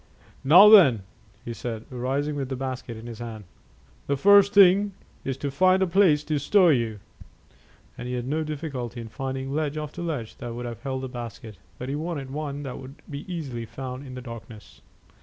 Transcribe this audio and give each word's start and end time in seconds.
"Now 0.43 0.67
then," 0.67 1.03
he 1.45 1.53
said, 1.53 1.85
rising 1.91 2.35
with 2.35 2.49
the 2.49 2.55
basket 2.55 2.97
in 2.97 3.05
his 3.05 3.19
hand, 3.19 3.43
"the 4.07 4.17
first 4.17 4.51
thing 4.51 4.93
is 5.23 5.37
to 5.37 5.51
find 5.51 5.83
a 5.83 5.85
place 5.85 6.23
to 6.23 6.39
stow 6.39 6.69
you;" 6.69 6.99
and 7.99 8.07
he 8.07 8.15
had 8.15 8.27
no 8.27 8.43
difficulty 8.43 8.99
in 8.99 9.09
finding 9.09 9.53
ledge 9.53 9.77
after 9.77 10.01
ledge 10.01 10.37
that 10.37 10.55
would 10.55 10.65
have 10.65 10.81
held 10.81 11.03
the 11.03 11.07
basket, 11.07 11.59
but 11.77 11.87
he 11.87 11.93
wanted 11.93 12.31
one 12.31 12.63
that 12.63 12.79
would 12.79 12.99
be 13.11 13.31
easily 13.31 13.67
found 13.67 14.03
in 14.07 14.15
the 14.15 14.21
darkness. 14.21 14.81